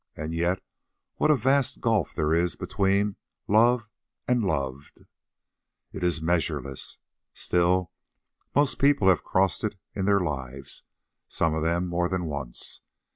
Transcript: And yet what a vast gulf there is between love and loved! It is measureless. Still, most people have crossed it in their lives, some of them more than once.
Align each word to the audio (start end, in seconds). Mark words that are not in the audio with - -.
And 0.17 0.33
yet 0.33 0.63
what 1.17 1.29
a 1.29 1.35
vast 1.35 1.79
gulf 1.79 2.15
there 2.15 2.33
is 2.33 2.55
between 2.55 3.17
love 3.47 3.87
and 4.27 4.43
loved! 4.43 5.05
It 5.93 6.03
is 6.03 6.23
measureless. 6.23 6.97
Still, 7.33 7.91
most 8.55 8.79
people 8.79 9.09
have 9.09 9.23
crossed 9.23 9.63
it 9.63 9.75
in 9.93 10.05
their 10.05 10.19
lives, 10.19 10.81
some 11.27 11.53
of 11.53 11.61
them 11.61 11.85
more 11.85 12.09
than 12.09 12.25
once. 12.25 12.81